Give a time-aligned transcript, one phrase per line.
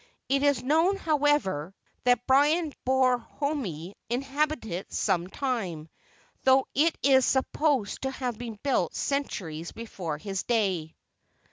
[0.29, 5.89] It is known, however, that Brian Borrhoime inhabited it some time,
[6.43, 10.95] though it is supposed to have been built centuries before his day."